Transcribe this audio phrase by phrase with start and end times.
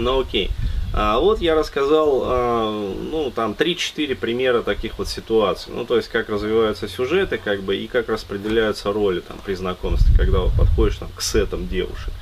[0.00, 0.50] Ну окей.
[0.92, 5.72] А вот я рассказал, а, ну, там, 3-4 примера таких вот ситуаций.
[5.72, 10.12] Ну, то есть, как развиваются сюжеты, как бы, и как распределяются роли, там, при знакомстве,
[10.16, 12.12] когда вот подходишь, там, к сетам девушек.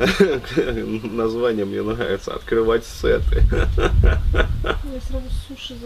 [1.04, 3.44] Название мне нравится, открывать сеты.
[3.76, 5.76] Я сразу суши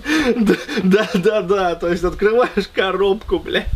[0.82, 3.66] Да, да, да, то есть, открываешь коробку, бля.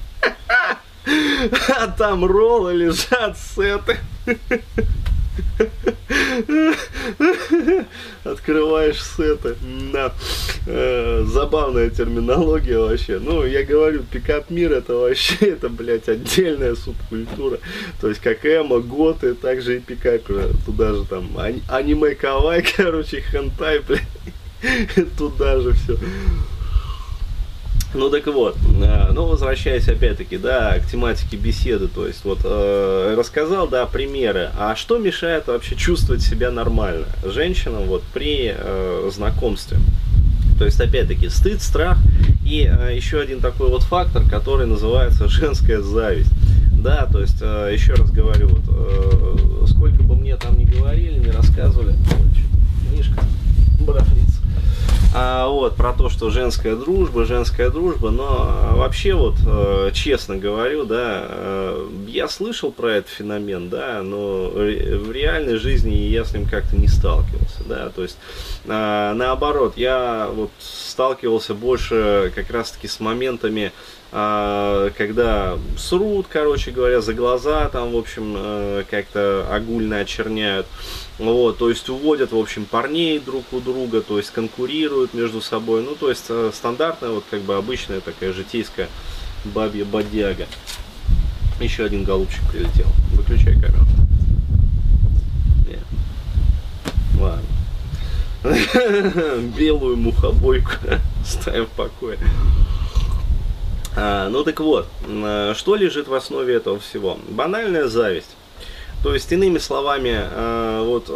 [1.69, 3.99] А там роллы лежат, сеты.
[8.25, 9.57] Открываешь сеты.
[9.93, 10.13] Да.
[10.67, 13.19] Э, забавная терминология вообще.
[13.19, 17.59] Ну, я говорю, пикап мир это вообще, это, блядь, отдельная субкультура.
[18.01, 20.51] То есть, как эмо, готы, также и пикаперы.
[20.65, 21.31] Туда же там
[21.69, 24.03] аниме кавай, короче, хентай, блядь.
[25.19, 25.99] Туда же все.
[27.95, 33.15] Ну так вот, э, ну возвращаясь опять-таки, да, к тематике беседы, то есть вот э,
[33.17, 39.79] рассказал, да, примеры, а что мешает вообще чувствовать себя нормально женщинам вот при э, знакомстве?
[40.59, 41.99] То есть, опять-таки, стыд, страх
[42.45, 46.33] и э, еще один такой вот фактор, который называется женская зависть.
[46.73, 51.19] Да, то есть, э, еще раз говорю, вот, э, сколько бы мне там ни говорили,
[51.19, 51.95] не рассказывали,
[52.95, 53.34] барахлица
[55.17, 60.37] а, вот, про то, что женская дружба, женская дружба, но а, вообще вот, э, честно
[60.37, 66.35] говорю, да, э, я слышал про этот феномен, да, но в реальной жизни я с
[66.35, 68.17] ним как-то не сталкивался, да, то есть,
[68.65, 70.51] э, наоборот, я вот
[70.95, 73.73] сталкивался больше как раз-таки с моментами,
[74.13, 80.69] а, когда срут, короче говоря, за глаза, там, в общем, э, как-то огульно очерняют,
[81.19, 85.83] вот, то есть уводят, в общем, парней друг у друга, то есть конкурируют между собой,
[85.83, 88.89] ну, то есть э, стандартная, вот, как бы обычная такая житейская
[89.45, 90.47] бабья бодяга.
[91.61, 92.87] Еще один голубчик прилетел.
[93.17, 94.04] Выключай камеру.
[99.57, 100.73] Белую мухобойку
[101.25, 102.19] ставим в покое.
[103.97, 107.19] А, ну так вот, а, что лежит в основе этого всего?
[107.31, 108.37] Банальная зависть.
[109.03, 111.09] То есть, иными словами, а, вот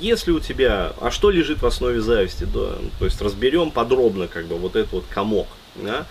[0.00, 4.56] если у тебя, а что лежит в основе зависти, то есть разберем подробно как бы
[4.56, 6.06] вот этот вот комок, да,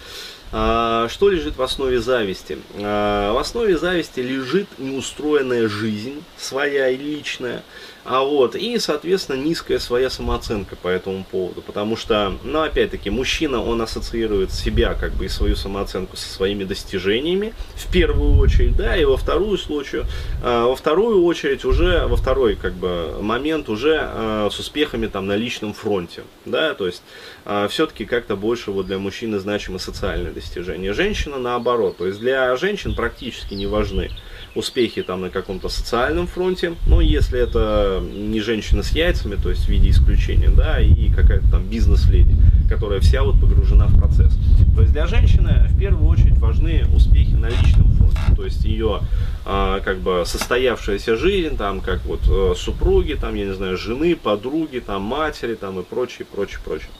[1.09, 2.58] что лежит в основе зависти?
[2.75, 7.64] В основе зависти лежит неустроенная жизнь, своя и личная,
[8.06, 11.62] а вот, и, соответственно, низкая своя самооценка по этому поводу.
[11.62, 16.64] Потому что, ну, опять-таки, мужчина, он ассоциирует себя, как бы, и свою самооценку со своими
[16.64, 20.06] достижениями, в первую очередь, да, и во вторую случаю,
[20.42, 25.28] э, во вторую очередь уже, во второй, как бы, момент уже э, с успехами там
[25.28, 27.03] на личном фронте, да, то есть,
[27.46, 30.94] э, все-таки как-то больше вот для мужчины значимы социальные достижения.
[30.94, 34.12] Женщина наоборот, то есть для женщин практически не важны
[34.54, 39.66] успехи там на каком-то социальном фронте, ну, если это не женщина с яйцами, то есть
[39.66, 42.36] в виде исключения, да, и какая-то там бизнес-леди,
[42.70, 44.32] которая вся вот погружена в процесс.
[44.76, 49.02] То есть для женщины в первую очередь важны успехи на личном фронте, то есть ее
[49.46, 54.16] а, как бы состоявшаяся жизнь, там, как вот э, супруги, там, я не знаю, жены,
[54.16, 56.92] подруги, там, матери, там, и прочее, прочее, прочее.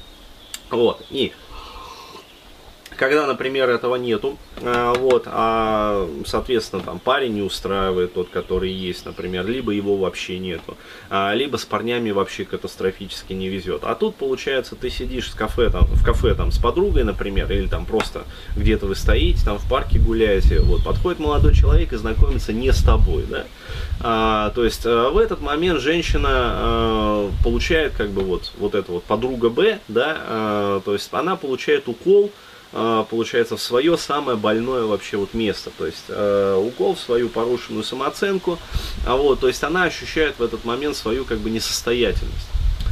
[0.72, 1.32] Вот, и
[3.00, 9.06] когда, например, этого нету, а, вот, а, соответственно, там парень не устраивает тот, который есть,
[9.06, 10.76] например, либо его вообще нету,
[11.10, 13.86] а, либо с парнями вообще катастрофически не везет.
[13.86, 17.68] А тут, получается, ты сидишь в кафе, там, в кафе там, с подругой, например, или
[17.68, 18.24] там просто
[18.58, 22.84] где-то вы стоите, там в парке гуляете, вот, подходит молодой человек и знакомится не с
[22.84, 23.46] тобой, да,
[24.02, 28.92] а, то есть а, в этот момент женщина а, получает как бы вот, вот это
[28.92, 32.30] вот подруга Б, да, а, то есть она получает укол,
[32.72, 37.84] получается, в свое самое больное вообще вот место, то есть э, укол в свою порушенную
[37.84, 38.60] самооценку,
[39.06, 42.48] а вот, то есть она ощущает в этот момент свою как бы несостоятельность.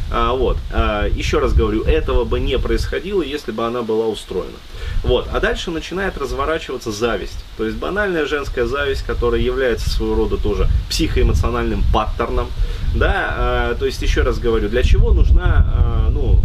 [0.10, 4.56] А, вот, а, еще раз говорю, этого бы не происходило, если бы она была устроена.
[5.04, 10.38] Вот, а дальше начинает разворачиваться зависть, то есть банальная женская зависть, которая является своего рода
[10.38, 12.48] тоже психоэмоциональным паттерном,
[12.96, 16.40] да, а, то есть еще раз говорю, для чего нужна, а, ну,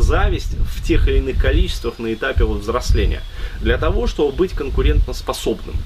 [0.00, 3.22] зависть в тех или иных количествах на этапе вот взросления.
[3.60, 5.76] Для того, чтобы быть конкурентоспособным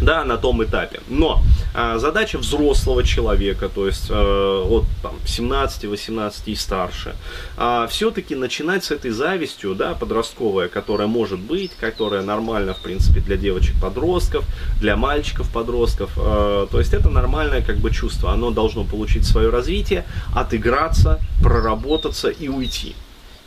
[0.00, 1.00] да, на том этапе.
[1.08, 1.42] Но
[1.74, 7.14] а, задача взрослого человека, то есть а, от там, 17-18 и старше,
[7.56, 13.20] а, все-таки начинать с этой завистью, да, подростковая, которая может быть, которая нормально, в принципе,
[13.20, 14.44] для девочек-подростков,
[14.80, 20.04] для мальчиков-подростков, а, то есть это нормальное как бы чувство, оно должно получить свое развитие,
[20.34, 22.94] отыграться, проработаться и уйти.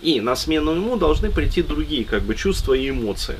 [0.01, 3.37] И на смену ему должны прийти другие как бы чувства и эмоции.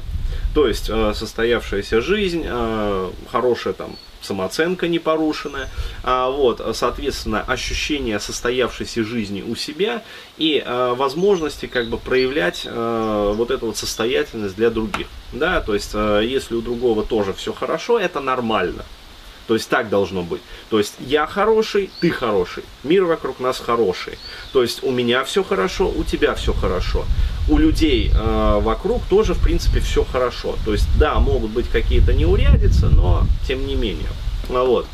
[0.53, 5.69] То есть э, состоявшаяся жизнь, э, хорошая там самооценка не порушенная,
[6.03, 10.03] а, вот, соответственно, ощущение состоявшейся жизни у себя
[10.37, 15.73] и а, возможности как бы проявлять а, вот эту вот состоятельность для других, да, то
[15.73, 18.83] есть, а, если у другого тоже все хорошо, это нормально,
[19.47, 20.41] то есть так должно быть.
[20.69, 22.63] То есть я хороший, ты хороший.
[22.83, 24.17] Мир вокруг нас хороший.
[24.51, 27.05] То есть у меня все хорошо, у тебя все хорошо.
[27.49, 30.55] У людей э, вокруг тоже, в принципе, все хорошо.
[30.65, 34.09] То есть, да, могут быть какие-то неурядицы, но тем не менее.
[34.49, 34.85] А вот.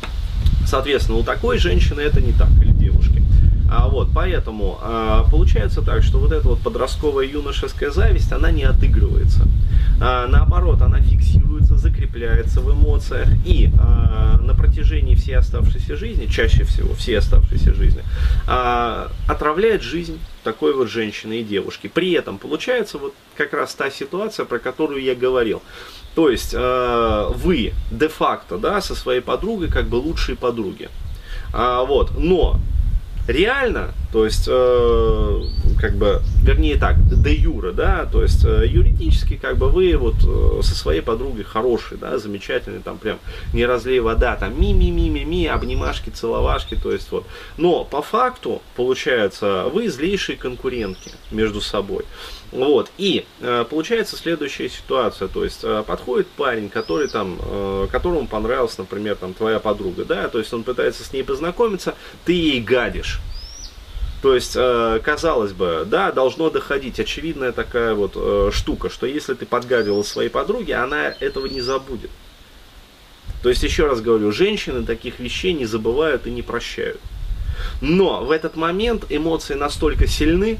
[0.66, 3.22] Соответственно, у такой женщины это не так, или девушки.
[3.70, 8.62] А вот, поэтому а, получается так, что вот эта вот подростковая юношеская зависть, она не
[8.62, 9.48] отыгрывается.
[10.00, 11.53] А, наоборот, она фиксируется,
[12.04, 18.02] закрепляется в эмоциях и а, на протяжении всей оставшейся жизни, чаще всего всей оставшейся жизни,
[18.46, 21.90] а, отравляет жизнь такой вот женщины и девушки.
[21.92, 25.62] При этом получается вот как раз та ситуация, про которую я говорил.
[26.14, 30.88] То есть э, вы де-факто, да, со своей подругой как бы лучшие подруги.
[31.52, 32.60] А, вот, но
[33.26, 35.42] реально, то есть, э,
[35.80, 40.14] как бы, вернее так, де юра, да, то есть, э, юридически, как бы, вы вот
[40.24, 43.18] э, со своей подругой хороший, да, замечательный, там, прям,
[43.52, 47.26] не разлей вода, там, ми-ми-ми-ми-ми, обнимашки, целовашки, то есть, вот.
[47.56, 52.04] Но, по факту, получается, вы злейшие конкурентки между собой.
[52.52, 58.28] Вот, и э, получается следующая ситуация, то есть э, подходит парень, который там, э, которому
[58.28, 62.60] понравилась, например, там твоя подруга, да, то есть он пытается с ней познакомиться, ты ей
[62.60, 63.20] гадишь.
[64.24, 69.34] То есть, э, казалось бы, да, должно доходить очевидная такая вот э, штука, что если
[69.34, 72.08] ты подгадила своей подруге, она этого не забудет.
[73.42, 77.02] То есть, еще раз говорю, женщины таких вещей не забывают и не прощают.
[77.82, 80.56] Но в этот момент эмоции настолько сильны,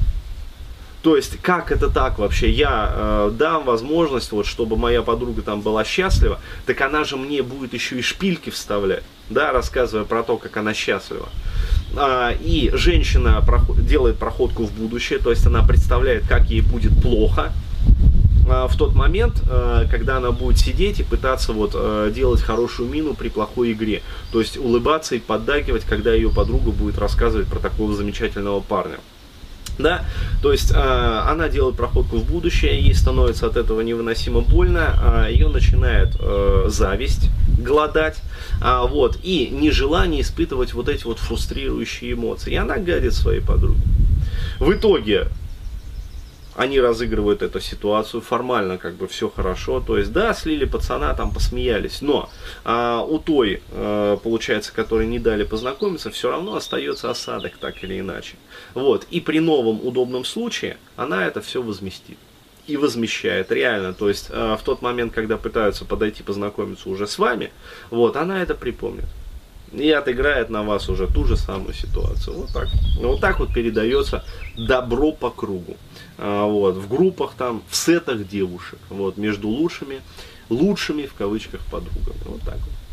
[1.05, 2.49] то есть, как это так вообще?
[2.49, 7.43] Я э, дам возможность, вот, чтобы моя подруга там была счастлива, так она же мне
[7.43, 11.29] будет еще и шпильки вставлять, да, рассказывая про то, как она счастлива.
[11.95, 16.99] А, и женщина проход, делает проходку в будущее, то есть она представляет, как ей будет
[16.99, 17.53] плохо,
[18.49, 22.89] а, в тот момент, э, когда она будет сидеть и пытаться вот э, делать хорошую
[22.89, 24.01] мину при плохой игре.
[24.31, 28.97] То есть улыбаться и поддакивать, когда ее подруга будет рассказывать про такого замечательного парня
[29.77, 30.05] да,
[30.41, 35.31] то есть э, она делает проходку в будущее, ей становится от этого невыносимо больно, э,
[35.31, 38.17] ее начинает э, зависть голодать,
[38.61, 43.81] э, вот, и нежелание испытывать вот эти вот фрустрирующие эмоции, и она гадит своей подруге.
[44.59, 45.27] В итоге
[46.55, 49.81] они разыгрывают эту ситуацию формально, как бы все хорошо.
[49.81, 52.29] То есть, да, слили пацана, там посмеялись, но
[52.63, 57.99] а, у той, а, получается, которой не дали познакомиться, все равно остается осадок, так или
[57.99, 58.35] иначе.
[58.73, 62.17] Вот, и при новом удобном случае она это все возместит
[62.67, 63.93] и возмещает, реально.
[63.93, 67.51] То есть э, в тот момент, когда пытаются подойти познакомиться уже с вами,
[67.91, 69.05] вот, она это припомнит.
[69.73, 72.37] И отыграет на вас уже ту же самую ситуацию.
[72.37, 72.67] Вот так.
[72.97, 74.23] Вот так вот передается
[74.55, 75.75] добро по кругу.
[76.17, 80.01] А, вот, в группах там, в сетах девушек, вот, между лучшими,
[80.49, 82.21] лучшими в кавычках подругами.
[82.25, 82.84] Вот так вот.